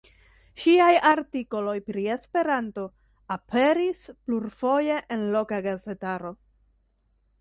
[0.61, 2.85] Ŝiaj artikoloj pri Esperanto
[3.35, 6.33] aperis plurfoje en loka gazetaro.